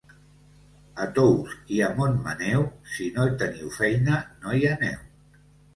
[1.03, 5.03] A Tous i a Montmaneu, si no hi teniu feina, no hi aneu.